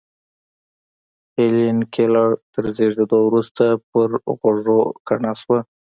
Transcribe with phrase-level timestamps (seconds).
[1.35, 4.09] هېلېن کېلر تر زېږېدو وروسته پر
[4.41, 5.59] غوږو کڼه شوه.